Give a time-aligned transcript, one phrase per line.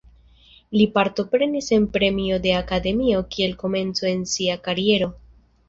[0.79, 5.15] Li partoprenis en premio de akademioj kiel komenco en sia kariero.